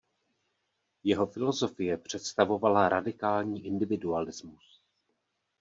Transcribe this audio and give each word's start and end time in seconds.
Jeho 1.03 1.25
filozofie 1.25 1.97
představovala 1.97 2.89
radikální 2.89 3.65
individualismus. 3.65 4.81